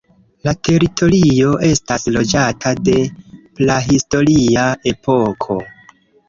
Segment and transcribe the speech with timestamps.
[0.47, 2.95] La teritorio estas loĝata de
[3.61, 5.61] prahistoria epoko.